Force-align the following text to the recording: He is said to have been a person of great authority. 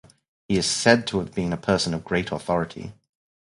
He 0.47 0.57
is 0.57 0.65
said 0.65 1.05
to 1.05 1.19
have 1.19 1.35
been 1.35 1.53
a 1.53 1.57
person 1.57 1.93
of 1.93 2.03
great 2.03 2.31
authority. 2.31 2.93